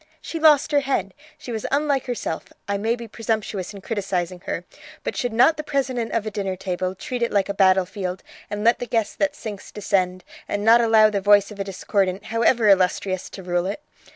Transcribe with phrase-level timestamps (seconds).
[0.19, 4.65] She lost her head; she was unlike herself I may be presumptuous in criticizing her,
[5.03, 8.63] but should not the president of a dinner table treat it like a battlefield, and
[8.63, 12.67] let the guest that sinks descend, and not allow the voice of a discordant, however
[12.67, 13.79] illustrious, to rule it?